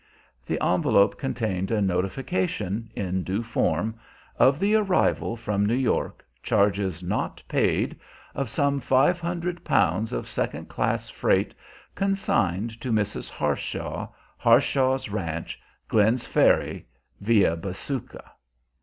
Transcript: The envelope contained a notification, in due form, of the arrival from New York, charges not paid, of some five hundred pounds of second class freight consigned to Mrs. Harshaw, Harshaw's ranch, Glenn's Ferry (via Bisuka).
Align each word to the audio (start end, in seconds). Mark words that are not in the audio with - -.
The 0.47 0.59
envelope 0.65 1.19
contained 1.19 1.69
a 1.69 1.79
notification, 1.79 2.89
in 2.95 3.21
due 3.21 3.43
form, 3.43 3.99
of 4.39 4.59
the 4.59 4.73
arrival 4.73 5.35
from 5.37 5.63
New 5.63 5.75
York, 5.75 6.25
charges 6.41 7.03
not 7.03 7.43
paid, 7.47 7.99
of 8.33 8.49
some 8.49 8.79
five 8.79 9.19
hundred 9.19 9.63
pounds 9.63 10.11
of 10.11 10.27
second 10.27 10.69
class 10.69 11.07
freight 11.11 11.53
consigned 11.93 12.81
to 12.81 12.91
Mrs. 12.91 13.29
Harshaw, 13.29 14.07
Harshaw's 14.39 15.07
ranch, 15.09 15.61
Glenn's 15.87 16.25
Ferry 16.25 16.87
(via 17.19 17.55
Bisuka). 17.55 18.23